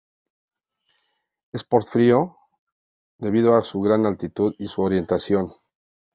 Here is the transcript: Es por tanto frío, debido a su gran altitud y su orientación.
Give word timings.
Es 1.51 1.63
por 1.63 1.83
tanto 1.83 1.91
frío, 1.93 2.37
debido 3.19 3.55
a 3.55 3.61
su 3.61 3.81
gran 3.81 4.07
altitud 4.07 4.55
y 4.57 4.65
su 4.65 4.81
orientación. 4.81 5.53